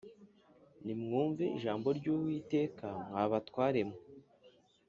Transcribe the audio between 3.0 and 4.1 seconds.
mwa batwaremwe